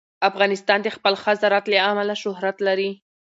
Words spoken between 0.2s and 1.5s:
افغانستان د خپل ښه